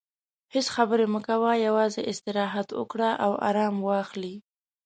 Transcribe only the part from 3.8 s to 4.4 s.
واخلې.